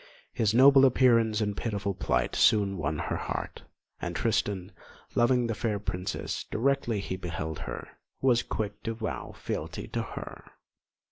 [0.33, 3.61] His noble appearance and pitiful plight soon won her heart,
[4.01, 4.71] and Tristan,
[5.13, 7.87] loving the fair princess directly he beheld her,
[8.19, 10.53] was quick to vow fealty to her.